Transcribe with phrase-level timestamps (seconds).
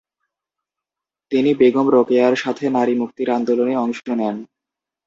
[1.31, 4.37] তিনি বেগম রোকেয়ার সাথে নারীমুক্তির আন্দোলনে অংশ নেন।